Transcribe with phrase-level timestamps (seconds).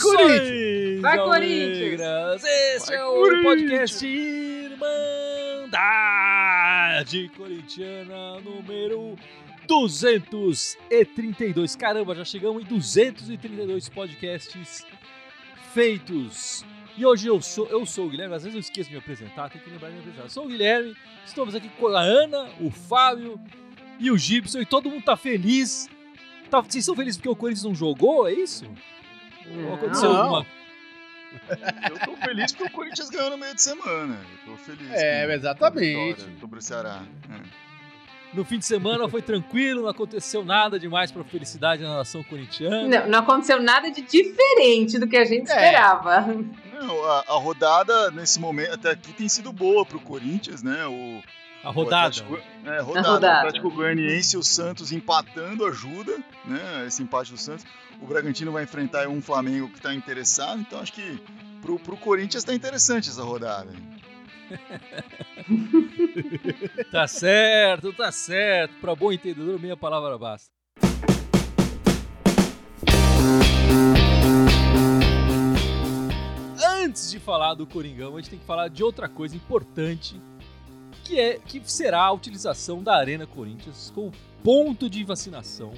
[0.00, 1.00] Corinthians!
[1.00, 2.44] Vai, Corinthians!
[2.44, 3.42] Esse Vai, é o Corinthians!
[3.42, 4.80] podcast Irmandade
[7.36, 9.16] Corintiana número
[9.66, 11.76] 232.
[11.76, 14.86] Caramba, já chegamos em 232 podcasts
[15.72, 16.64] feitos.
[17.00, 19.48] E hoje eu sou, eu sou o Guilherme, às vezes eu esqueço de me apresentar,
[19.48, 20.24] tenho que lembrar de me apresentar.
[20.24, 20.94] Eu sou o Guilherme,
[21.24, 23.40] estamos aqui com a Ana, o Fábio
[23.98, 25.88] e o Gibson, e todo mundo tá feliz.
[26.50, 28.66] Tá, vocês estão felizes porque o Corinthians não jogou, é isso?
[29.66, 30.20] Ou aconteceu Não.
[30.20, 30.46] alguma
[31.90, 34.18] Eu tô feliz porque o Corinthians ganhou no meio de semana.
[34.46, 34.90] Eu tô feliz.
[34.92, 36.26] É, com- exatamente.
[36.38, 37.02] Sobre o Ceará.
[37.30, 37.40] É.
[38.36, 42.86] No fim de semana foi tranquilo, não aconteceu nada demais para felicidade na nação corintiana.
[42.86, 45.54] Não, não aconteceu nada de diferente do que a gente É.
[45.54, 46.26] esperava.
[46.80, 50.86] Não, a, a rodada nesse momento até aqui tem sido boa pro Corinthians, né?
[50.86, 51.22] O,
[51.62, 52.06] A o rodada.
[52.06, 53.08] Atlético, é, rodada.
[53.08, 53.26] rodada.
[53.26, 56.86] O Atlético Goianiense e o Santos empatando ajuda, né?
[56.86, 57.66] Esse empate do Santos.
[58.00, 61.22] O Bragantino vai enfrentar um Flamengo que tá interessado, então acho que
[61.60, 63.70] pro, pro Corinthians tá interessante essa rodada.
[66.90, 68.74] Tá certo, tá certo.
[68.80, 70.50] Para bom entendedor, meia palavra basta.
[76.90, 80.20] Antes de falar do Coringão, a gente tem que falar de outra coisa importante,
[81.04, 84.10] que é que será a utilização da Arena Corinthians como
[84.42, 85.72] ponto de vacinação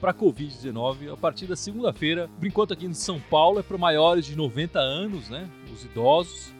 [0.00, 2.30] para Covid-19 a partir da segunda-feira.
[2.38, 5.50] Por enquanto aqui em São Paulo é para maiores de 90 anos, né?
[5.74, 6.54] Os idosos.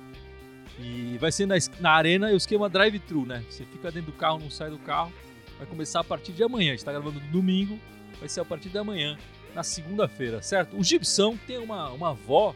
[0.81, 3.45] E vai ser na, na arena o esquema drive-thru, né?
[3.49, 5.13] Você fica dentro do carro, não sai do carro.
[5.59, 6.73] Vai começar a partir de amanhã.
[6.73, 7.79] A gente tá gravando no domingo,
[8.19, 9.17] vai ser a partir de amanhã,
[9.55, 10.77] na segunda-feira, certo?
[10.77, 12.53] O Gibson tem uma, uma avó,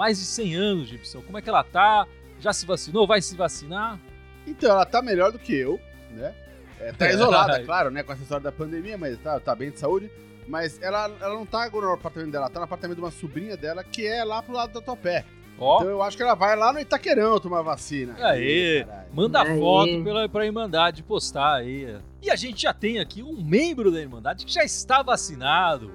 [0.00, 1.20] mais de 100 anos, Gibson.
[1.20, 2.06] Como é que ela tá?
[2.38, 3.06] Já se vacinou?
[3.06, 4.00] Vai se vacinar?
[4.46, 5.78] Então, ela tá melhor do que eu,
[6.12, 6.34] né?
[6.80, 8.02] É, tá isolada, claro, né?
[8.02, 10.10] Com essa história da pandemia, mas tá, tá bem de saúde.
[10.48, 13.10] Mas ela, ela não tá agora no apartamento dela, ela tá no apartamento de uma
[13.10, 15.22] sobrinha dela que é lá pro lado da Topé.
[15.58, 18.16] Ó, Então eu acho que ela vai lá no Itaquerão tomar vacina.
[18.24, 18.86] Aê.
[18.86, 19.08] caralho.
[19.12, 19.60] manda Aí.
[19.60, 21.94] foto pela, pra Irmandade postar aí.
[22.22, 25.92] E a gente já tem aqui um membro da Irmandade que já está vacinado.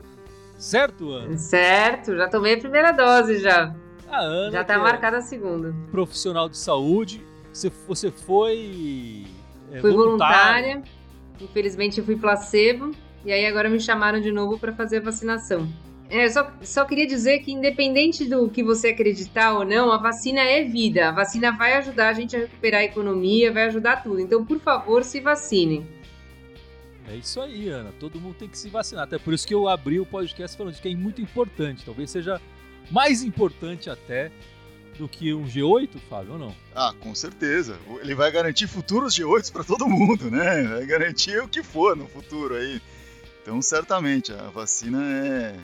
[0.59, 1.35] Certo, Ana?
[1.39, 3.75] Certo, já tomei a primeira dose já.
[4.09, 4.51] A Ana.
[4.51, 5.73] Já tá é marcada a segunda.
[5.91, 7.21] profissional de saúde.
[7.51, 9.25] Você, você foi.
[9.71, 10.73] é, Fui voluntária.
[10.73, 10.83] voluntária.
[11.41, 12.91] Infelizmente eu fui placebo.
[13.25, 15.67] E aí agora me chamaram de novo para fazer a vacinação.
[16.07, 20.39] É, só, só queria dizer que independente do que você acreditar ou não, a vacina
[20.41, 21.09] é vida.
[21.09, 24.19] A vacina vai ajudar a gente a recuperar a economia, vai ajudar tudo.
[24.19, 25.87] Então, por favor, se vacinem.
[27.09, 27.91] É isso aí, Ana.
[27.99, 29.05] Todo mundo tem que se vacinar.
[29.05, 31.83] Até por isso que eu abri o podcast falando de que é muito importante.
[31.83, 32.39] Talvez seja
[32.91, 34.31] mais importante até
[34.97, 36.55] do que um G8, Fábio, ou não?
[36.73, 37.77] Ah, com certeza.
[38.01, 40.63] Ele vai garantir futuros G8 para todo mundo, né?
[40.63, 42.81] Vai garantir o que for no futuro aí.
[43.41, 45.55] Então, certamente, a vacina é,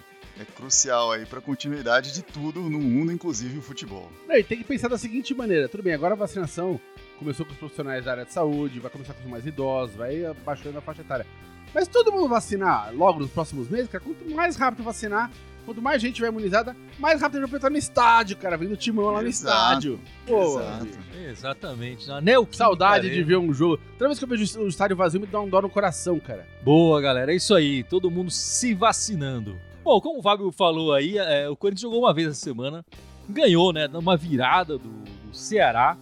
[0.41, 4.11] é crucial aí para a continuidade de tudo no mundo, inclusive o futebol.
[4.27, 6.79] Não, e tem que pensar da seguinte maneira: tudo bem, agora a vacinação
[7.17, 10.25] começou com os profissionais da área de saúde, vai começar com os mais idosos, vai
[10.25, 11.25] abaixando a faixa etária.
[11.73, 15.31] Mas todo mundo vacinar logo nos próximos meses, cara, quanto mais rápido vacinar,
[15.71, 18.73] quanto mais gente vai imunizada, mais rápido a gente vai estar no estádio, cara, vendo
[18.73, 19.55] o timão lá no Exato,
[19.87, 19.99] estádio.
[20.27, 20.87] Pô, exato.
[21.29, 22.07] Exatamente.
[22.21, 23.27] Neoquímica saudade de Arena.
[23.27, 23.79] ver um jogo.
[23.97, 26.45] Toda vez que eu vejo o estádio vazio, me dá um dó no coração, cara.
[26.63, 27.31] Boa, galera.
[27.31, 27.83] É isso aí.
[27.83, 29.57] Todo mundo se vacinando.
[29.83, 32.85] Bom, como o Fábio falou aí, é, o Corinthians jogou uma vez essa semana.
[33.29, 33.87] Ganhou, né?
[33.87, 35.97] Numa virada do, do Ceará.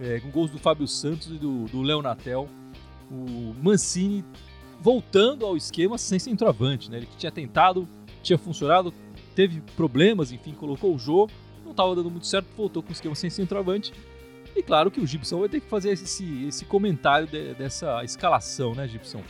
[0.00, 2.48] é, com gols do Fábio Santos e do, do Léo Natel.
[3.10, 4.22] O Mancini
[4.80, 6.98] voltando ao esquema sem centroavante, né?
[6.98, 7.88] Ele que tinha tentado,
[8.22, 8.92] tinha funcionado,
[9.34, 11.30] teve problemas, enfim, colocou o jogo.
[11.64, 13.92] Não estava dando muito certo, voltou com o esquema sem centroavante.
[14.56, 18.74] E claro que o Gibson vai ter que fazer esse, esse comentário de- dessa escalação,
[18.74, 19.22] né, Gibson?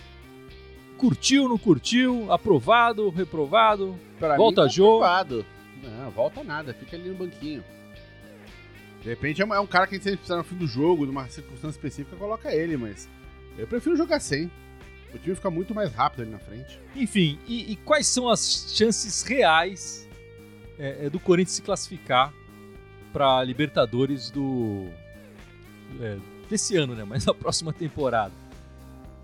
[0.96, 2.32] Curtiu, não curtiu?
[2.32, 3.96] Aprovado, reprovado?
[4.18, 5.04] Pra Volta mim, tá jogo.
[5.04, 5.46] aprovado.
[5.82, 7.62] Não, volta nada, fica ali no banquinho.
[9.02, 11.06] De repente é um- é um cara que a gente precisa no fim do jogo,
[11.06, 13.08] numa circunstância específica, coloca ele, mas
[13.56, 14.50] eu prefiro jogar sem.
[15.14, 16.78] O time fica muito mais rápido ali na frente.
[16.94, 20.08] Enfim, e, e quais são as chances reais
[20.78, 22.32] é, é, do Corinthians se classificar
[23.12, 24.86] para Libertadores do
[26.00, 26.18] é,
[26.48, 27.04] desse ano, né?
[27.08, 28.32] Mas na próxima temporada.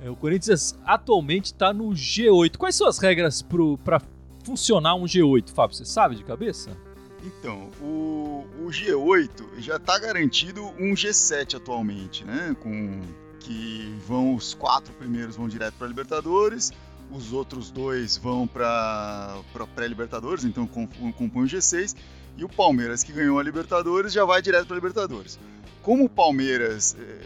[0.00, 2.56] É, o Corinthians atualmente está no G8.
[2.56, 4.00] Quais são as regras para
[4.44, 5.76] funcionar um G8, Fábio?
[5.76, 6.76] Você sabe de cabeça?
[7.22, 12.54] Então, o, o G8 já está garantido um G7 atualmente, né?
[12.60, 13.00] Com
[13.44, 16.72] que vão os quatro primeiros vão direto para Libertadores,
[17.10, 19.42] os outros dois vão para
[19.74, 21.94] pré-Libertadores, então com- compõem o G6
[22.36, 25.38] E o Palmeiras, que ganhou a Libertadores, já vai direto para a Libertadores.
[25.82, 27.20] Como o Palmeiras é,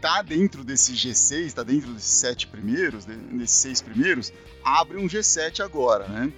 [0.00, 4.32] tá dentro desse G6, tá dentro desses sete primeiros, desses seis primeiros,
[4.64, 6.32] abre um G7 agora, né?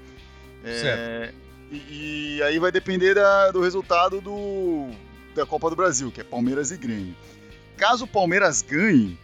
[0.63, 1.35] É, certo.
[1.71, 4.91] E, e, aí vai depender da, do resultado do,
[5.35, 7.17] da Copa do Brasil, que é Palmeiras e Grêmio.
[7.79, 9.17] Caso o Palmeiras ganhe,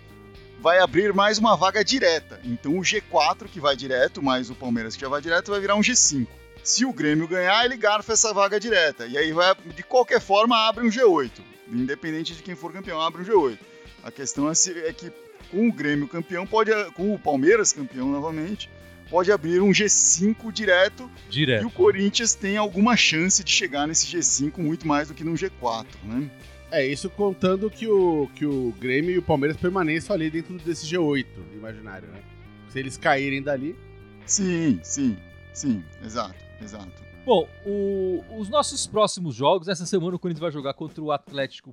[0.61, 2.41] vai abrir mais uma vaga direta.
[2.45, 5.75] Então o G4 que vai direto, mais o Palmeiras que já vai direto, vai virar
[5.75, 6.29] um G5.
[6.63, 9.07] Se o Grêmio ganhar, ele garfa essa vaga direta.
[9.07, 11.33] E aí vai, de qualquer forma, abre um G8.
[11.69, 13.59] Independente de quem for campeão, abre um G8.
[14.05, 15.13] A questão é, se, é que
[15.51, 18.71] com o Grêmio campeão, pode, com o Palmeiras campeão novamente,
[19.11, 21.63] pode abrir um G5 direto, direto.
[21.63, 25.35] E o Corinthians tem alguma chance de chegar nesse G5 muito mais do que no
[25.35, 26.31] G4, né?
[26.75, 30.85] É, isso contando que o, que o Grêmio e o Palmeiras permaneçam ali dentro desse
[30.85, 31.25] G8
[31.55, 32.21] imaginário, né?
[32.69, 33.79] Se eles caírem dali.
[34.27, 35.17] Sim, sim,
[35.53, 36.91] sim, exato, exato.
[37.25, 41.73] Bom, o, os nossos próximos jogos, essa semana o Corinthians vai jogar contra o Atlético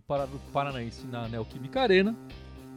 [0.53, 2.15] Paranaense na Neoquímica Arena.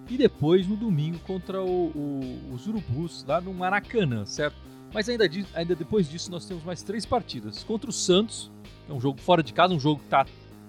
[0.09, 4.57] E depois no domingo contra o, o, os Urubus, lá no Maracanã, certo?
[4.95, 7.63] Mas ainda, ainda depois disso nós temos mais três partidas.
[7.63, 8.51] Contra o Santos,
[8.89, 10.25] é um jogo fora de casa, um jogo que está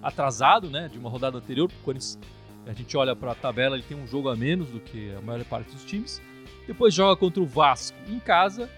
[0.06, 1.68] atrasado, né, de uma rodada anterior.
[1.68, 2.20] O Corinthians,
[2.68, 5.22] a gente olha para a tabela, ele tem um jogo a menos do que a
[5.22, 6.22] maior parte dos times.
[6.68, 8.70] Depois joga contra o Vasco em casa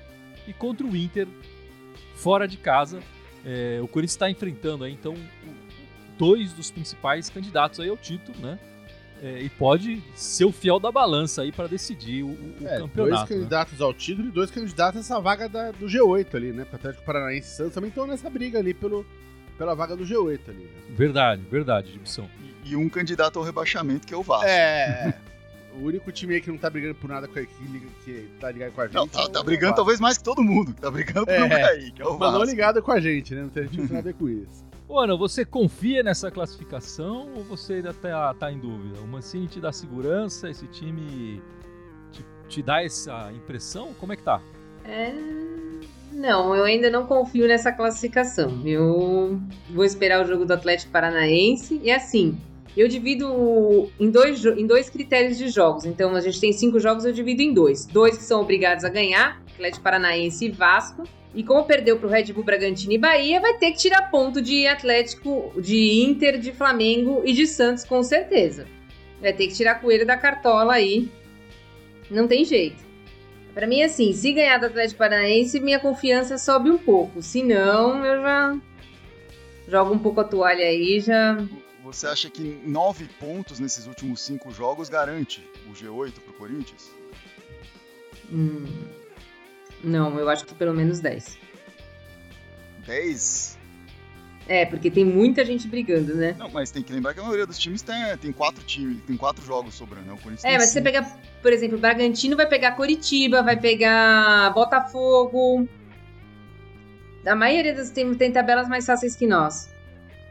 [0.47, 1.27] e contra o Inter
[2.15, 3.01] fora de casa.
[3.45, 5.15] É, o Corinthians está enfrentando aí, então
[6.17, 8.57] dois dos principais candidatos aí ao título, né?
[9.21, 12.95] É, e pode ser o fiel da balança aí para decidir o, o é, campeonato.
[12.95, 13.27] Dois né?
[13.27, 13.85] candidatos né?
[13.85, 16.65] ao título e dois candidatos a essa vaga da, do G8 ali, né?
[16.71, 19.05] Atlético Paranaense e Santos também estão nessa briga ali pelo,
[19.57, 20.63] pela vaga do G8 ali.
[20.63, 20.81] Né?
[20.89, 22.29] Verdade, verdade, Gibson.
[22.63, 24.45] E, e, um candidato ao rebaixamento que é o Vasco.
[24.45, 25.13] É.
[25.73, 28.51] o único time aí que não tá brigando por nada com a que, que tá
[28.51, 28.95] ligado com a gente.
[28.95, 30.73] Não, tá, é tá brigando talvez mais que todo mundo.
[30.73, 32.19] Tá brigando por é, um aí, que é o Vasco.
[32.19, 33.41] Mas não ligado com a gente, né?
[33.41, 34.65] Não tem nada a ver com isso.
[34.87, 38.99] Ô, Ana, você confia nessa classificação ou você ainda tá, tá em dúvida?
[39.01, 41.41] O Mancini te dá segurança, esse time
[42.11, 43.93] te, te dá essa impressão?
[43.95, 44.41] Como é que tá?
[44.85, 45.11] É,
[46.17, 48.61] não, eu ainda não confio nessa classificação.
[48.65, 51.79] Eu vou esperar o jogo do Atlético Paranaense.
[51.83, 52.35] E assim,
[52.75, 55.85] eu divido em dois, em dois critérios de jogos.
[55.85, 57.85] Então, a gente tem cinco jogos, eu divido em dois.
[57.85, 61.03] Dois que são obrigados a ganhar, Atlético Paranaense e Vasco.
[61.35, 64.41] E como perdeu para o Red Bull Bragantino e Bahia, vai ter que tirar ponto
[64.41, 68.65] de Atlético, de Inter, de Flamengo e de Santos, com certeza.
[69.21, 71.11] Vai ter que tirar coelho da cartola aí.
[72.09, 72.86] Não tem jeito.
[73.57, 77.23] Para mim, assim, se ganhar do Atlético Paranaense, minha confiança sobe um pouco.
[77.23, 78.57] Se não, eu já
[79.67, 81.35] jogo um pouco a toalha aí já.
[81.83, 86.91] Você acha que nove pontos nesses últimos cinco jogos garante o G8 pro Corinthians?
[88.31, 88.63] Hum,
[89.83, 91.39] não, eu acho que pelo menos 10.
[92.85, 93.56] 10?
[94.47, 96.35] É, porque tem muita gente brigando, né?
[96.39, 99.17] Não, mas tem que lembrar que a maioria dos times tem, tem quatro times, tem
[99.17, 100.13] quatro jogos sobrando, né?
[100.13, 100.73] O Corinthians É, mas cinco.
[100.73, 101.03] você pega,
[101.41, 105.67] por exemplo, o Bragantino vai pegar Coritiba, vai pegar Botafogo.
[107.25, 109.69] A maioria dos times tem tabelas mais fáceis que nós.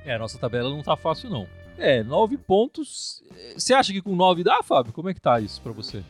[0.05, 1.47] É, a nossa tabela não tá fácil, não.
[1.77, 3.23] É, nove pontos.
[3.55, 4.95] Você acha que com nove dá, Fábio?
[4.95, 6.03] Como é que tá isso pra você?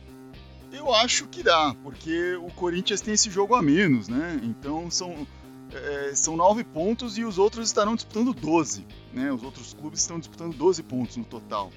[0.71, 4.39] Eu acho que dá, porque o Corinthians tem esse jogo a menos, né?
[4.43, 5.27] Então são
[5.73, 8.85] é, são nove pontos e os outros estarão disputando 12.
[9.13, 9.31] Né?
[9.31, 11.71] Os outros clubes estão disputando 12 pontos no total.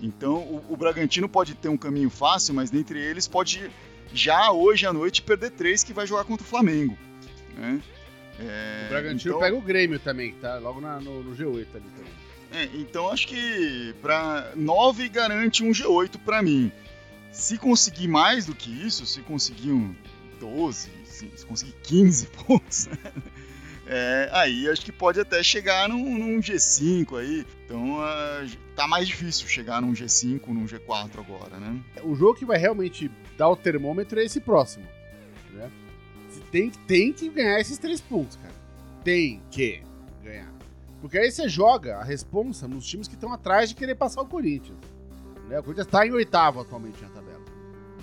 [0.00, 3.70] Então o, o, Bragantino pode ter um caminho fácil, mas dentre eles pode
[4.12, 6.96] já hoje à noite perder três que vai jogar contra o Flamengo.
[7.56, 7.80] Né?
[8.38, 11.66] É, o Bragantino então, pega o Grêmio também, tá logo na, no, no, G8 ali
[11.66, 12.12] também.
[12.50, 16.72] É, então acho que para 9 garante um G8 para mim.
[17.32, 19.94] Se conseguir mais do que isso, se conseguir um
[20.40, 22.88] 12, se conseguir 15 pontos,
[23.86, 27.46] é, aí acho que pode até chegar num, num G5 aí.
[27.64, 31.80] Então uh, tá mais difícil chegar num G5, num G4 agora, né?
[32.02, 34.86] O jogo que vai realmente dar o termômetro é esse próximo.
[35.52, 35.70] Né?
[36.52, 38.54] Tem, tem que ganhar esses três pontos, cara.
[39.02, 39.82] Tem que
[40.22, 40.52] ganhar.
[41.00, 44.26] Porque aí você joga a responsa nos times que estão atrás de querer passar o
[44.26, 44.78] Corinthians.
[45.48, 45.58] Né?
[45.58, 47.44] O Corinthians está em oitavo atualmente na tabela.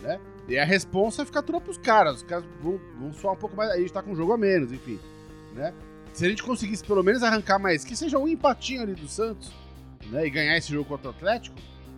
[0.01, 0.19] Né?
[0.47, 2.17] E a responsa é ficar tudo pros caras.
[2.17, 3.71] Os caras vão, vão suar um pouco mais.
[3.71, 4.99] A gente tá com um jogo a menos, enfim.
[5.53, 5.73] Né?
[6.13, 9.51] Se a gente conseguisse pelo menos arrancar mais, que seja um empatinho ali do Santos,
[10.09, 10.25] né?
[10.25, 11.55] E ganhar esse jogo contra o Atlético,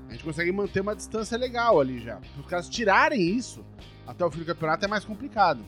[0.07, 2.19] a gente consegue manter uma distância legal ali já.
[2.21, 3.65] Se os caras tirarem isso,
[4.05, 5.63] até o fim do campeonato é mais complicado.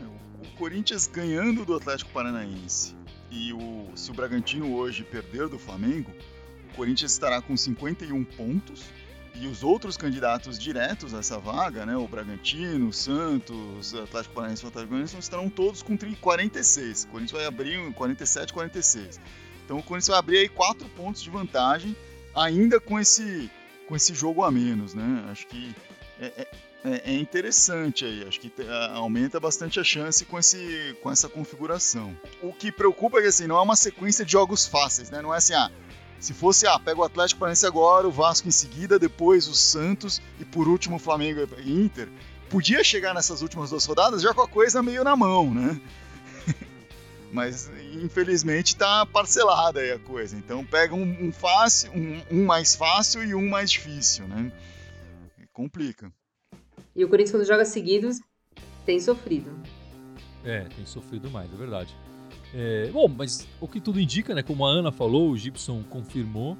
[0.00, 0.04] É,
[0.46, 2.96] o Corinthians ganhando do Atlético Paranaense
[3.30, 6.12] e o, se o Bragantino hoje perder do Flamengo,
[6.72, 8.84] o Corinthians estará com 51 pontos
[9.34, 14.34] e os outros candidatos diretos a essa vaga, né, o Bragantino, o Santos, o Atlético
[14.34, 17.04] Paranaense e o Atlético Paranaense, estarão todos com 46.
[17.04, 19.20] O Corinthians vai abrir 47, 46.
[19.64, 21.96] Então o Corinthians vai abrir aí quatro pontos de vantagem,
[22.34, 23.50] ainda com esse,
[23.86, 25.24] com esse jogo a menos, né?
[25.30, 25.74] Acho que
[26.20, 26.48] é, é,
[26.84, 28.52] é, é interessante aí, acho que
[28.94, 32.16] aumenta bastante a chance com, esse, com essa configuração.
[32.42, 35.20] O que preocupa é que assim, não é uma sequência de jogos fáceis, né?
[35.20, 35.70] Não é assim, ah,
[36.20, 40.20] se fosse, ah, pega o Atlético Paranaense agora, o Vasco em seguida, depois o Santos
[40.40, 42.08] e por último o Flamengo e Inter,
[42.48, 45.80] podia chegar nessas últimas duas rodadas já com a coisa meio na mão, né?
[47.32, 47.70] Mas
[48.02, 50.36] infelizmente tá parcelada aí a coisa.
[50.36, 54.50] Então pega um, um fácil, um, um, mais fácil e um mais difícil, né?
[55.52, 56.10] Complica.
[56.96, 58.20] E o Corinthians quando joga seguidos
[58.84, 59.50] tem sofrido.
[60.42, 61.94] É, tem sofrido mais, é verdade.
[62.54, 64.42] É, bom, mas o que tudo indica, né?
[64.42, 66.56] Como a Ana falou, o Gibson confirmou,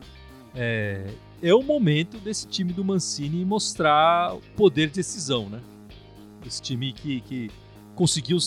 [0.54, 1.06] é,
[1.42, 5.60] é o momento desse time do Mancini mostrar poder de decisão, né?
[6.46, 7.50] Esse time que, que
[7.94, 8.38] conseguiu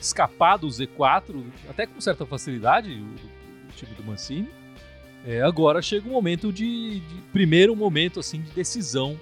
[0.00, 4.48] escapar do Z4, até com certa facilidade, o, o time do Mancini.
[5.26, 9.18] É, agora chega o momento de, de, primeiro momento assim de decisão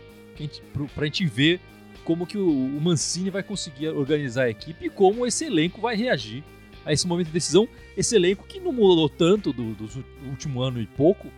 [0.94, 1.58] para a gente ver
[2.04, 5.96] como que o, o, Mancini vai conseguir organizar a equipe e como esse elenco vai
[5.96, 6.44] reagir
[6.86, 7.68] a esse momento de decisão.
[7.94, 9.86] Esse elenco que não mudou tanto do, do
[10.30, 11.30] último ano e pouco,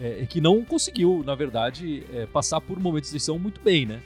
[0.00, 4.00] é, que não conseguiu, na verdade, é, passar por momentos de decisão muito bem, né?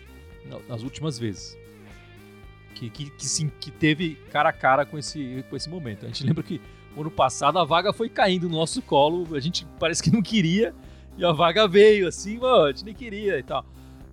[0.69, 1.57] Nas últimas vezes
[2.75, 6.05] que, que, que, sim, que teve cara a cara com esse, com esse momento.
[6.05, 6.61] A gente lembra que
[6.97, 10.75] ano passado a vaga foi caindo no nosso colo, a gente parece que não queria,
[11.17, 13.65] e a vaga veio assim, mano, a gente nem queria e tal.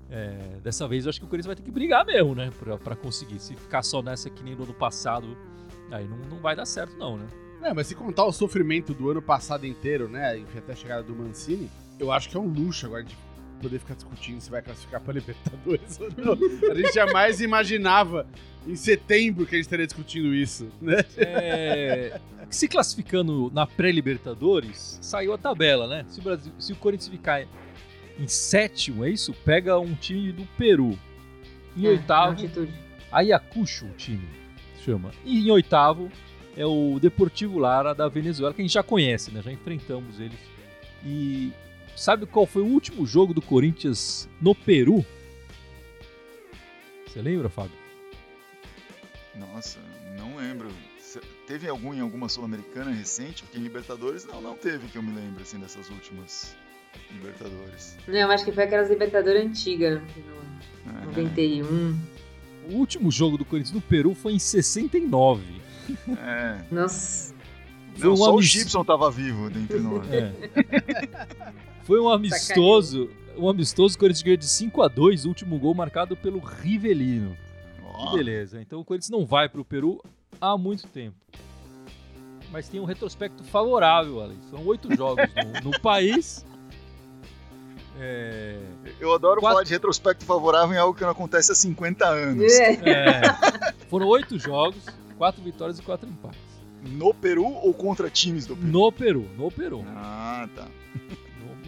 [0.10, 2.50] É, dessa vez eu acho que o Corinthians vai ter que brigar mesmo, né?
[2.60, 3.40] Pra, pra conseguir.
[3.40, 5.38] Se ficar só nessa que nem no ano passado,
[5.92, 7.28] aí não, não vai dar certo, não, né?
[7.64, 10.44] É, mas se contar o sofrimento do ano passado inteiro, né?
[10.58, 11.70] Até a chegada do Mancini,
[12.00, 13.16] eu acho que é um luxo agora de
[13.62, 16.72] poder ficar discutindo se vai classificar para Libertadores ou não.
[16.72, 18.28] A gente jamais imaginava
[18.66, 21.06] em setembro que a gente estaria discutindo isso, né?
[21.18, 22.20] É,
[22.50, 26.06] se classificando na pré-Libertadores, saiu a tabela, né?
[26.10, 27.46] Se o, Brasil, se o Corinthians ficar
[28.20, 29.34] em sétimo, é isso?
[29.46, 30.98] Pega um time do Peru.
[31.78, 32.36] Em é, oitavo,
[33.12, 34.41] Ayacucho, o time
[34.84, 35.12] chama.
[35.24, 36.12] E em oitavo
[36.56, 39.42] é o Deportivo Lara da Venezuela, que a gente já conhece, né?
[39.42, 40.40] Já enfrentamos eles.
[41.04, 41.52] E
[41.96, 45.06] Sabe qual foi o último jogo do Corinthians no Peru?
[47.06, 47.78] Você lembra, Fábio?
[49.36, 49.80] Nossa,
[50.18, 50.70] não lembro.
[51.46, 53.44] Teve algum em alguma Sul-Americana recente?
[53.44, 56.56] Porque em Libertadores não, não teve que eu me lembre assim dessas últimas
[57.12, 57.98] Libertadores.
[58.08, 60.02] Não, acho que foi aquelas Libertadores antigas,
[60.86, 62.00] no 91.
[62.70, 65.44] O último jogo do Corinthians no Peru foi em 69.
[66.18, 66.62] É.
[66.72, 67.34] Nossa.
[67.98, 70.08] Não, só o Gibson tava vivo dentre nós.
[70.12, 70.34] É.
[71.84, 73.10] Foi um amistoso.
[73.38, 77.36] Um amistoso, o Corinthians ganhou de 5 a 2 o último gol marcado pelo Rivelino.
[77.84, 78.12] Oh.
[78.12, 78.62] Que beleza.
[78.62, 80.04] Então o Corinthians não vai para o Peru
[80.40, 81.16] há muito tempo.
[82.52, 84.44] Mas tem um retrospecto favorável, Alex.
[84.50, 85.26] São oito jogos
[85.64, 86.46] no, no país.
[88.00, 88.58] É...
[89.00, 89.56] Eu adoro Quatro...
[89.56, 92.54] falar de retrospecto favorável em algo que não acontece há 50 anos.
[92.54, 92.72] É.
[92.90, 93.22] É.
[93.90, 94.86] Foram oito jogos,
[95.18, 96.40] quatro vitórias e quatro empates.
[96.82, 98.68] No Peru ou contra times do Peru?
[98.72, 99.86] No Peru, no Peru.
[99.88, 100.68] Ah, tá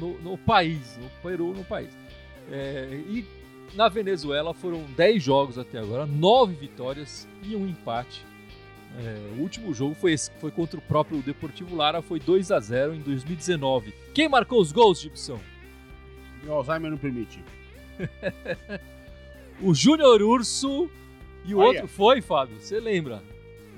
[0.03, 1.89] no, no país, no Peru, no país.
[2.51, 3.25] É, e
[3.74, 8.25] na Venezuela foram 10 jogos até agora, 9 vitórias e um empate.
[9.00, 12.60] É, o último jogo foi, esse, foi contra o próprio Deportivo Lara, foi 2 a
[12.60, 13.94] 0 em 2019.
[14.13, 15.39] Quem marcou os gols, Gibson?
[16.47, 17.43] O Alzheimer não permite.
[19.62, 20.89] o Júnior Urso
[21.45, 21.67] e o Olha.
[21.67, 22.59] outro foi, Fábio?
[22.59, 23.23] Você lembra?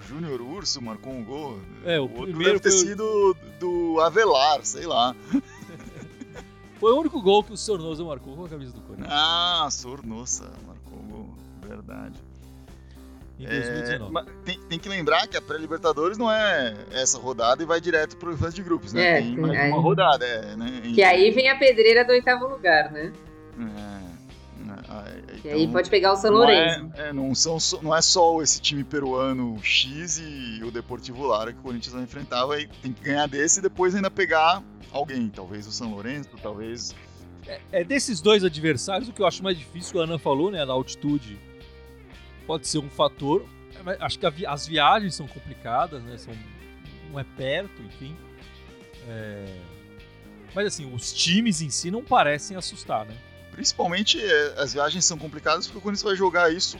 [0.07, 1.59] Júnior Urso marcou um gol.
[1.83, 5.15] É, o, o outro deve ter sido do Avelar, sei lá.
[6.79, 9.09] Foi o único gol que o Sornosa marcou com a camisa do Corinthians.
[9.11, 11.29] Ah, Sornosa marcou o gol,
[11.65, 12.19] verdade.
[13.39, 14.17] Em 2019.
[14.17, 18.15] É, tem, tem, que lembrar que a pré-Libertadores não é essa rodada e vai direto
[18.15, 19.19] pro fase de grupos, né?
[19.19, 20.81] É, tem mais aí, uma rodada, é, né?
[20.93, 23.11] Que aí vem a pedreira do oitavo lugar, né?
[23.59, 23.95] É.
[25.45, 26.79] Então, aí pode pegar o São Lourenço.
[26.79, 31.25] Não é, é, não, são, não é só esse time peruano X e o Deportivo
[31.25, 34.63] Lara que o Corinthians vai enfrentar, vai, tem que ganhar desse e depois ainda pegar
[34.91, 36.95] alguém, talvez o São Lourenço, talvez.
[37.47, 40.63] É, é, desses dois adversários, o que eu acho mais difícil, a Ana falou, né?
[40.63, 41.37] A altitude
[42.45, 43.45] pode ser um fator.
[43.85, 46.17] É, acho que vi as viagens são complicadas, né?
[46.17, 46.33] São,
[47.09, 48.15] não é perto, enfim.
[49.07, 49.45] É...
[50.53, 53.15] Mas assim, os times em si não parecem assustar, né?
[53.51, 56.77] Principalmente é, as viagens são complicadas porque o Corinthians vai jogar isso.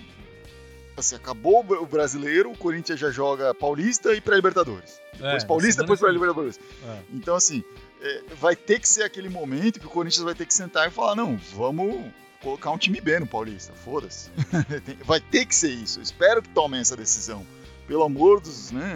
[0.98, 5.02] Assim, acabou o brasileiro, o Corinthians já joga Paulista e pré-Libertadores.
[5.14, 6.58] Depois é, Paulista, depois pré-Libertadores.
[6.88, 7.00] É.
[7.14, 7.66] Então, assim,
[8.02, 10.92] é, vai ter que ser aquele momento que o Corinthians vai ter que sentar e
[10.92, 12.14] falar: não, vamos
[12.46, 14.30] colocar um time B no Paulista, foda-se.
[15.04, 15.98] vai ter que ser isso.
[15.98, 17.46] Eu espero que tomem essa decisão.
[17.88, 18.96] Pelo amor dos, né?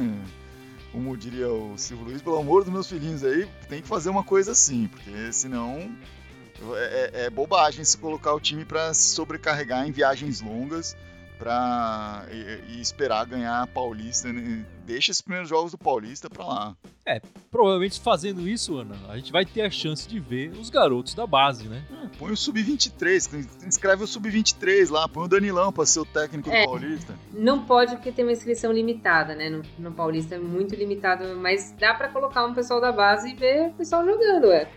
[0.91, 4.23] como diria o Silvio Luiz, pelo amor dos meus filhinhos aí, tem que fazer uma
[4.23, 5.91] coisa assim, porque senão
[6.75, 10.95] é, é, é bobagem se colocar o time para se sobrecarregar em viagens longas
[11.37, 14.29] para e, e, esperar ganhar a Paulista.
[14.89, 16.77] Deixa esses primeiros jogos do Paulista para lá.
[17.05, 21.13] É, provavelmente fazendo isso, Ana, a gente vai ter a chance de ver os garotos
[21.13, 21.83] da base, né?
[21.91, 26.49] É, põe o Sub-23, inscreve o Sub-23 lá, põe o Danilão para ser o técnico
[26.49, 27.13] é, do Paulista.
[27.31, 29.47] Não pode porque tem uma inscrição limitada, né?
[29.47, 33.35] No, no Paulista é muito limitado, mas dá para colocar um pessoal da base e
[33.35, 34.67] ver o pessoal jogando, é.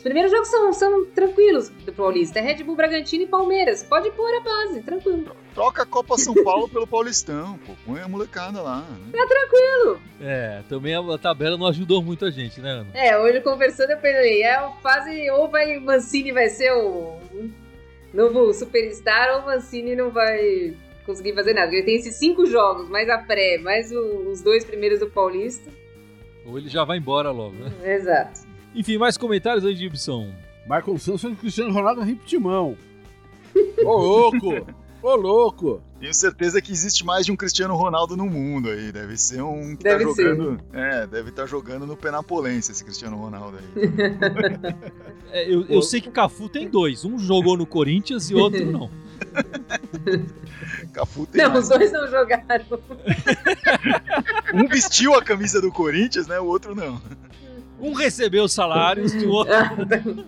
[0.00, 2.38] Os primeiros jogos são, são tranquilos do Paulista.
[2.38, 3.82] É Red Bull, Bragantino e Palmeiras.
[3.82, 5.36] Pode pôr a base, tranquilo.
[5.54, 7.74] Troca a Copa São Paulo pelo Paulistão, pô.
[7.84, 8.80] Põe a molecada lá.
[8.80, 9.12] Né?
[9.12, 10.00] Tá tranquilo.
[10.18, 12.86] É, também a tabela não ajudou muito a gente, né, Ana?
[12.94, 17.18] É, hoje conversando eu falei, é a fase ou vai Mancini vai ser o
[18.14, 21.74] novo superstar ou Mancini não vai conseguir fazer nada.
[21.74, 25.70] Ele tem esses cinco jogos, mais a pré, mais o, os dois primeiros do Paulista.
[26.46, 27.96] Ou ele já vai embora logo, né?
[27.96, 28.48] Exato.
[28.74, 30.32] Enfim, mais comentários aí, Gibson.
[30.62, 32.76] Michael Sanson e Cristiano Ronaldo no timão.
[33.84, 34.66] Ô louco!
[35.02, 35.82] Ô louco!
[35.98, 38.92] Tenho certeza que existe mais de um Cristiano Ronaldo no mundo aí.
[38.92, 40.60] Deve ser um que tá deve tá jogando.
[40.70, 40.78] Ser.
[40.78, 43.64] É, deve estar tá jogando no Penapolense esse Cristiano Ronaldo aí.
[45.32, 47.04] é, eu, eu sei que Cafu tem dois.
[47.04, 48.90] Um jogou no Corinthians e outro não.
[50.92, 51.42] Cafu tem.
[51.42, 51.64] Não, mais.
[51.64, 52.64] os dois não jogaram.
[54.54, 56.40] um vestiu a camisa do Corinthians, né?
[56.40, 57.00] O outro não.
[57.80, 59.54] Um recebeu salários e o outro.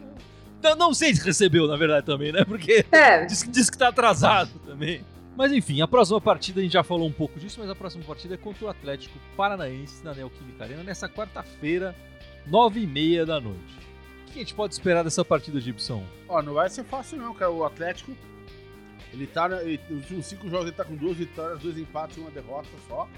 [0.62, 2.44] não, não sei se recebeu, na verdade, também, né?
[2.44, 3.25] Porque é.
[3.25, 5.04] diz, diz que tá atrasado também.
[5.37, 8.04] Mas enfim, a próxima partida, a gente já falou um pouco disso, mas a próxima
[8.04, 11.94] partida é contra o Atlético Paranaense na Neoquímica Arena, nessa quarta-feira,
[12.47, 13.78] nove e meia da noite.
[14.28, 16.04] O que a gente pode esperar dessa partida, Gibson?
[16.28, 17.50] Ó, não vai ser fácil não, cara.
[17.50, 18.12] O Atlético,
[19.12, 22.21] ele tá, ele, nos últimos cinco jogos ele tá com duas vitórias, dois empates e
[22.21, 23.09] uma derrota só.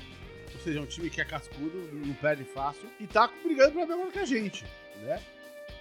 [0.55, 2.89] Ou seja, é um time que é cascudo, não perde fácil.
[3.01, 4.65] E tá brigando pra ver que a gente,
[5.03, 5.21] né?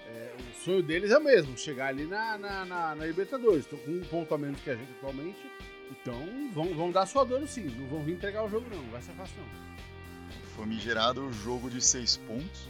[0.07, 3.61] É, o sonho deles é o mesmo, chegar ali na, na, na, na Libertadores.
[3.61, 5.39] Estão com um ponto a menos que a gente atualmente.
[5.91, 7.63] Então vão, vão dar sua dor sim.
[7.63, 8.81] Não vão vir entregar o jogo, não.
[8.81, 9.73] Não vai ser fácil, não.
[10.55, 12.62] Famigerado jogo de seis pontos.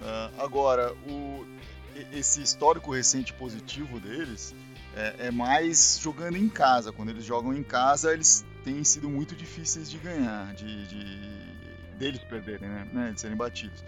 [0.00, 1.46] Uh, agora, o,
[2.12, 4.54] esse histórico recente positivo deles
[4.96, 6.92] é, é, mais jogando em casa.
[6.92, 12.20] Quando eles jogam em casa, eles têm sido muito difíceis de ganhar, de, de deles
[12.24, 12.88] perderem, né?
[12.92, 13.12] né?
[13.12, 13.84] De serem batidos.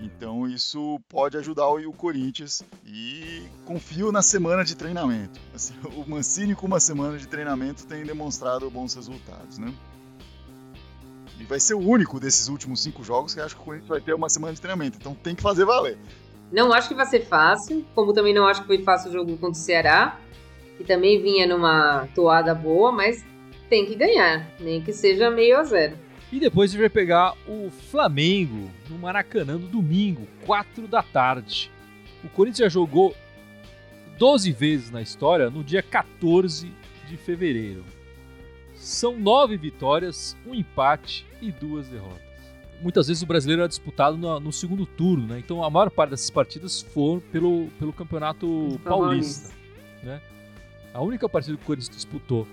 [0.00, 5.38] Então isso pode ajudar o Corinthians e confio na semana de treinamento.
[5.54, 9.72] Assim, o Mancini com uma semana de treinamento tem demonstrado bons resultados, né?
[11.38, 14.00] E vai ser o único desses últimos cinco jogos que acho que o Corinthians vai
[14.00, 14.98] ter uma semana de treinamento.
[15.00, 15.98] Então tem que fazer valer.
[16.52, 19.32] Não acho que vai ser fácil, como também não acho que foi fácil o jogo
[19.38, 20.18] contra o Ceará,
[20.76, 23.24] que também vinha numa toada boa, mas
[23.72, 25.96] tem que ganhar, nem que seja meio a zero.
[26.30, 31.70] E depois a gente vai pegar o Flamengo no Maracanã no domingo, 4 da tarde.
[32.22, 33.16] O Corinthians já jogou
[34.18, 36.70] 12 vezes na história no dia 14
[37.08, 37.82] de fevereiro.
[38.74, 42.20] São nove vitórias, um empate e duas derrotas.
[42.82, 45.38] Muitas vezes o brasileiro é disputado no, no segundo turno, né?
[45.38, 49.54] Então a maior parte dessas partidas foram pelo, pelo Campeonato Paulista.
[50.02, 50.20] Né?
[50.92, 52.46] A única partida que o Corinthians disputou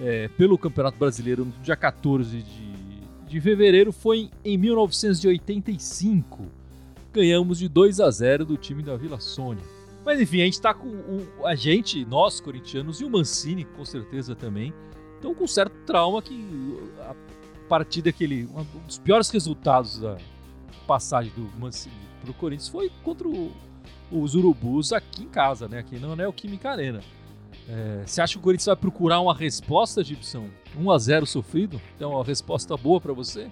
[0.00, 6.46] é, pelo Campeonato Brasileiro no dia 14 de, de fevereiro foi em 1985.
[7.12, 9.64] Ganhamos de 2 a 0 do time da Vila Sônia.
[10.04, 13.84] Mas enfim, a gente tá com o, a gente, nós corintianos e o Mancini, com
[13.84, 14.72] certeza também,
[15.16, 17.14] estão com certo trauma que a
[17.68, 18.48] partida que ele.
[18.54, 20.16] Um dos piores resultados da
[20.86, 23.52] passagem do Mancini pro Corinthians foi contra o,
[24.10, 25.78] os Urubus aqui em casa, né?
[25.78, 27.00] Aqui na Neoquímica Arena.
[27.68, 30.48] É, você acha que o Corinthians vai procurar uma resposta, Gibson?
[30.76, 31.80] 1 a 0 sofrido?
[31.98, 33.50] É uma resposta boa para você?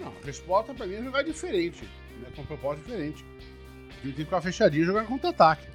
[0.00, 1.84] Não, a resposta para mim é jogar diferente,
[2.20, 3.24] né, com proposta diferente.
[3.24, 5.66] O time tem que ficar fechadinho e jogar contra-ataque.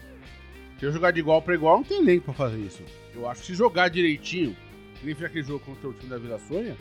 [0.77, 2.83] Se eu jogar de igual para igual, não tem elenco para fazer isso.
[3.13, 4.57] Eu acho que se jogar direitinho,
[4.99, 6.75] que nem foi aquele jogo contra o time da Vila Sônia,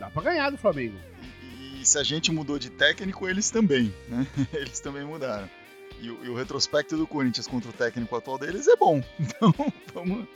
[0.00, 0.96] dá para ganhar do Flamengo.
[1.42, 4.26] E, e se a gente mudou de técnico, eles também, né?
[4.52, 5.48] Eles também mudaram.
[6.00, 9.02] E, e, o retrospecto do Corinthians contra o técnico atual deles é bom.
[9.18, 9.54] Então,
[9.92, 10.26] vamos.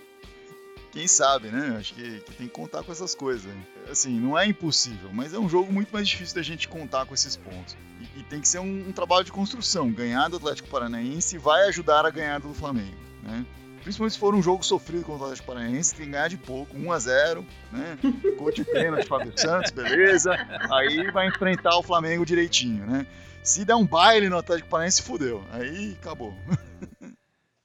[0.90, 1.76] Quem sabe, né?
[1.78, 3.52] Acho que, que, tem que contar com essas coisas.
[3.90, 7.14] Assim, não é impossível, mas é um jogo muito mais difícil da gente contar com
[7.14, 7.76] esses pontos.
[8.00, 9.92] E, e tem que ser um, um, trabalho de construção.
[9.92, 13.44] Ganhar do Atlético Paranaense vai ajudar a ganhar do Flamengo, né?
[13.82, 16.76] Principalmente se for um jogo sofrido contra o Atlético Paranaense, tem que ganhar de pouco,
[16.76, 17.98] 1 a 0 né?
[18.36, 20.32] Gol de pênalti Fábio Santos, beleza.
[20.72, 23.06] Aí vai enfrentar o Flamengo direitinho, né?
[23.42, 25.42] Se der um baile no Atlético Paranaense, fudeu.
[25.53, 26.35] Aí acabou.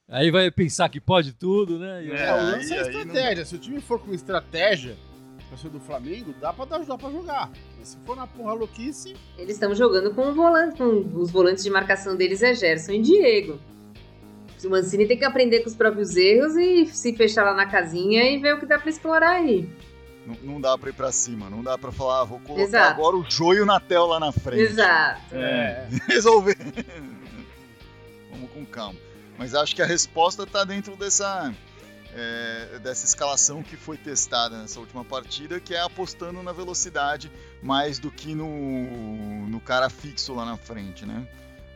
[0.08, 2.06] Aí vai pensar que pode tudo, né?
[2.06, 3.46] É, o lance é estratégia.
[3.46, 4.96] Se o time for com estratégia
[5.54, 7.52] pessoa do Flamengo, dá pra ajudar pra jogar.
[7.78, 9.16] Mas se for na porra louquice.
[9.38, 13.02] Eles estão jogando com, o volante, com os volantes de marcação deles é Gerson e
[13.02, 13.60] Diego.
[14.64, 18.24] O Mancini tem que aprender com os próprios erros e se fechar lá na casinha
[18.24, 19.70] e ver o que dá pra explorar aí.
[20.26, 22.92] Não, não dá pra ir pra cima, não dá pra falar, ah, vou colocar Exato.
[22.92, 24.62] agora o joio na tela lá na frente.
[24.62, 25.22] Exato.
[25.36, 25.88] É.
[26.08, 26.56] Resolver.
[28.32, 29.00] Vamos com calma.
[29.38, 31.54] Mas acho que a resposta tá dentro dessa,
[32.14, 37.32] é, dessa escalação que foi testada nessa última partida, que é apostando na velocidade
[37.62, 41.28] mais do que no, no cara fixo lá na frente, né?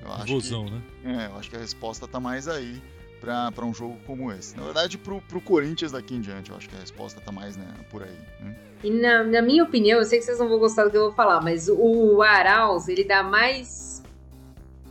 [0.01, 0.81] Eu acho que- Vozão, né?
[1.03, 2.81] É, eu acho que a resposta tá mais aí
[3.19, 4.55] para um jogo como esse.
[4.55, 7.57] Na verdade, pro, pro Corinthians daqui em diante, eu acho que a resposta tá mais
[7.57, 8.17] né, por aí.
[8.39, 8.55] né?
[8.83, 11.03] E na, na minha opinião, eu sei que vocês não vão gostar do que eu
[11.03, 14.03] vou falar, mas o Arauz, ele dá mais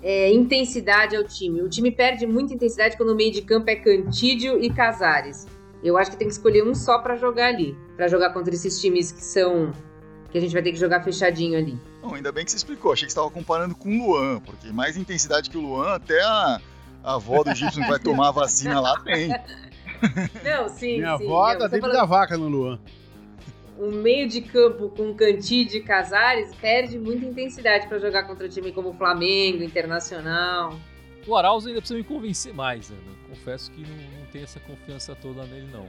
[0.03, 1.63] é, intensidade ao time.
[1.63, 5.47] O time perde muita intensidade quando o meio de campo é Cantídio e Casares.
[5.83, 7.77] Eu acho que tem que escolher um só pra jogar ali.
[7.97, 9.73] Pra jogar contra esses times que são.
[10.31, 11.79] que a gente vai ter que jogar fechadinho ali.
[12.03, 12.93] Bom, ainda bem que você explicou.
[12.93, 16.21] Achei que você estava comparando com o Luan, porque mais intensidade que o Luan, até
[16.23, 16.61] a,
[17.07, 19.29] a avó do Gibson vai tomar a vacina lá tem.
[20.45, 20.99] Não, sim.
[20.99, 21.25] Minha sim.
[21.25, 22.79] avó dá tô tempo falando- da vaca no Luan.
[23.79, 28.73] o meio de campo com Cantídio e Casares perde muita intensidade pra jogar contra time
[28.73, 30.79] como Flamengo, Internacional.
[31.27, 32.97] O Arauz ainda precisa me convencer mais, né?
[33.29, 35.87] Confesso que não, não tenho essa confiança toda nele, não.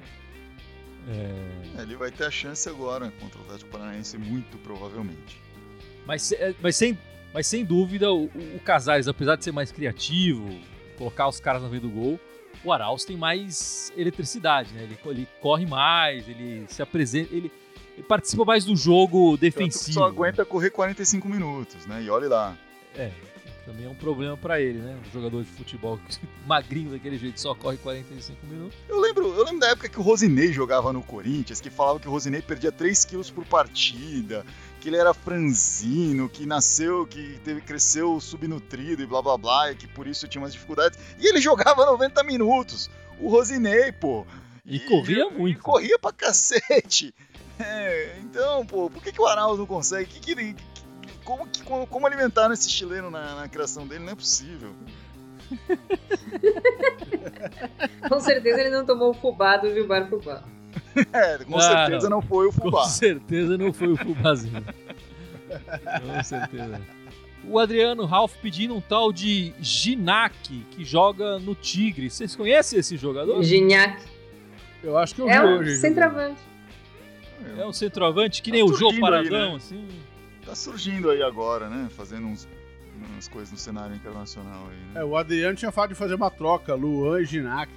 [1.09, 5.39] É, Ele vai ter a chance agora contra o Atlético Paranaense, muito provavelmente.
[6.05, 6.97] Mas, é, mas, sem,
[7.33, 10.49] mas sem dúvida, o, o- o Casares, apesar de ser mais criativo,
[10.97, 12.19] colocar os caras na frente do gol,
[12.63, 14.83] o Arauz tem mais eletricidade, né?
[14.83, 17.51] Ele, ele corre mais, ele se apresenta, ele,
[17.95, 19.93] ele participa mais do jogo Tanto defensivo.
[19.99, 22.03] só aguenta correr 45 minutos, né?
[22.03, 22.57] E olhe lá.
[22.95, 23.11] É,
[23.67, 24.97] também é um problema pra ele, né?
[25.07, 25.99] Um jogador de futebol
[26.47, 28.77] magrinho daquele jeito só corre 45 minutos.
[28.87, 32.07] Eu lembro, eu lembro da época que o Rosinei jogava no Corinthians, que falava que
[32.07, 34.45] o Rosinei perdia 3 quilos por partida,
[34.79, 39.75] que ele era franzino, que nasceu, que teve, cresceu subnutrido e blá blá blá, e
[39.75, 40.97] que por isso tinha umas dificuldades.
[41.19, 42.89] E ele jogava 90 minutos.
[43.19, 44.25] O Rosinei, pô.
[44.65, 45.57] E corria muito.
[45.57, 47.13] E corria pra cacete.
[47.59, 50.05] É, então, pô, por que, que o Arauz não consegue?
[50.05, 50.76] Que que ele- que-
[51.27, 54.05] como, que- como, como alimentar esse chileno na, na criação dele?
[54.05, 54.73] Não é possível.
[58.09, 60.43] Com certeza ele não tomou o fubá do Gilbar Fubá.
[61.13, 62.21] É, com Ah, certeza não.
[62.21, 62.85] foi o Com Fubá.
[62.85, 64.63] certeza não foi o Fubazinho.
[66.05, 66.81] Com certeza.
[67.45, 70.33] O Adriano Ralph pedindo um tal de Ginac,
[70.71, 72.09] que joga no Tigre.
[72.09, 73.41] Vocês conhecem esse jogador?
[73.43, 74.01] Gignac.
[74.83, 75.77] Eu acho que eu É vi um hoje.
[75.77, 76.41] centroavante.
[77.57, 79.55] É um centroavante que Tá nem o Jô surgindo aí, Paradão, né?
[79.57, 79.87] assim.
[80.47, 81.87] Tá surgindo aí agora, né?
[81.95, 82.47] Fazendo uns,
[83.13, 85.01] umas coisas no cenário internacional aí, né?
[85.01, 87.71] É, o Adriano tinha falado de fazer uma troca, Luan e Ginac.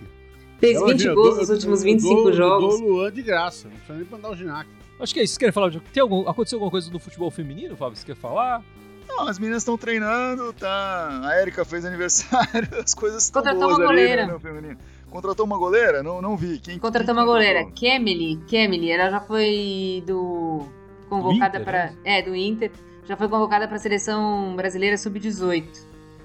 [0.59, 2.75] Fez Eu 20 imagino, eu gols nos últimos eu 25 dou- jogos.
[2.75, 4.69] Eu dou Luan de graça, não precisa nem mandar o Ginac.
[5.01, 5.33] Acho que é isso.
[5.33, 5.81] Vocês querem falar de.
[5.81, 6.29] Tem algum...
[6.29, 7.97] Aconteceu alguma coisa no futebol feminino, Fábio?
[7.97, 8.63] Você quer falar?
[9.09, 11.23] Não, as meninas estão treinando, tá?
[11.25, 14.27] A Erika fez aniversário, as coisas estão Contratou boas uma ali, goleira.
[14.27, 14.79] né, no feminino.
[15.11, 16.03] Contratou uma goleira?
[16.03, 16.61] Não, não vi.
[16.61, 17.65] Quem, Contratou quem uma goleira?
[17.73, 18.37] Kemily.
[18.47, 20.65] Kemily, ela já foi do.
[21.11, 21.87] Convocada para.
[21.87, 21.97] né?
[22.05, 22.71] É, do Inter.
[23.05, 25.67] Já foi convocada para a seleção brasileira sub-18.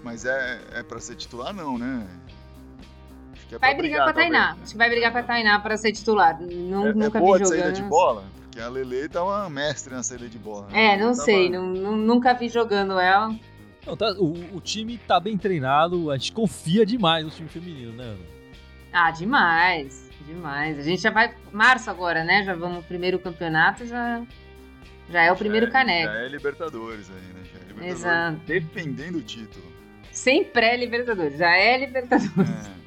[0.04, 2.08] Mas é, é pra ser titular, não, né?
[3.34, 4.54] Acho que é Vai brigar com a talvez, Tainá.
[4.54, 4.60] né?
[4.62, 6.40] Acho que vai brigar com a Tainá para ser titular.
[6.40, 7.64] Não, É, é nunca boa vi de jogando.
[7.64, 8.24] saída de bola?
[8.44, 10.68] Porque a Lele tava mestre na saída de bola.
[10.68, 10.94] né?
[10.94, 11.50] É, não Tava- sei.
[11.50, 13.36] Não, não- nunca vi jogando ela.
[13.86, 17.92] Não, tá- o, o time tá bem treinado, a gente confia demais no time feminino,
[17.94, 18.20] né, Ana?
[18.94, 20.10] Ah, demais.
[20.26, 20.80] Demais.
[20.80, 21.36] A gente já vai.
[21.52, 22.44] Março agora, né?
[22.44, 24.22] Já vamos pro primeiro campeonato, já.
[25.10, 26.12] Já é o primeiro já, caneco.
[26.14, 27.42] Já é Libertadores aí, né?
[27.52, 28.38] Já é Libertadores Exato.
[28.46, 29.66] defendendo o título.
[30.12, 31.38] Sem pré-Libertadores.
[31.38, 32.32] Já é Libertadores.
[32.68, 32.86] É.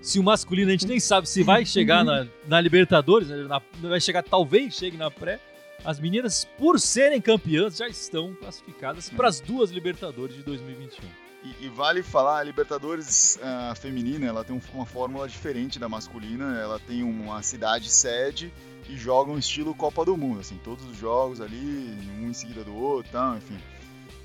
[0.00, 3.60] Se o masculino a gente nem sabe se vai chegar na, na Libertadores, né, na-
[3.80, 5.40] vai chegar, talvez chegue na pré.
[5.84, 11.04] As meninas, por serem campeãs, já estão classificadas para as duas Libertadores de 2021.
[11.44, 15.88] E, e vale falar, a Libertadores ah, feminina, ela tem um- uma fórmula diferente da
[15.88, 16.58] masculina.
[16.60, 18.52] Ela tem uma cidade sede
[18.88, 22.64] e joga um estilo Copa do Mundo, assim, todos os jogos ali, um em seguida
[22.64, 23.58] do outro, tal, enfim.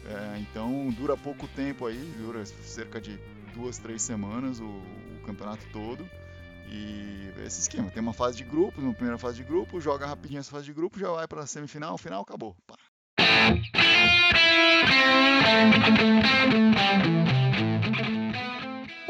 [0.06, 3.20] É, então dura pouco tempo aí, dura cerca de
[3.54, 6.08] duas, três semanas o, o campeonato todo.
[6.68, 10.08] E é esse esquema, tem uma fase de grupos, uma primeira fase de grupo, joga
[10.08, 12.56] rapidinho essa fase de grupo, já vai pra semifinal, final, acabou.
[12.66, 12.76] Pá.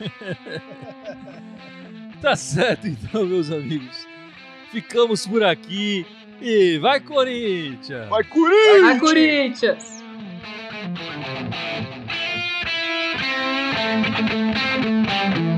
[2.22, 4.06] tá certo então, meus amigos.
[4.70, 6.06] Ficamos por aqui.
[6.40, 8.08] E vai, Corinthians!
[8.08, 8.82] Vai, Corinthians!
[8.82, 9.96] Vai, Corinthians!
[14.86, 15.55] Thank you.